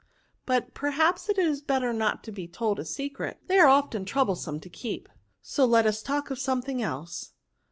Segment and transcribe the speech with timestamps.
[0.47, 4.59] But perhaps it is better not to be told a secret; they are often troublesome
[4.61, 5.07] to keep.
[5.43, 7.33] So let us talk of something else."